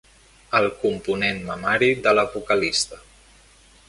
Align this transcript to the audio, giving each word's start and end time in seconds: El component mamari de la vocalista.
El 0.59 0.67
component 0.85 1.41
mamari 1.49 1.89
de 2.07 2.13
la 2.21 2.23
vocalista. 2.37 3.03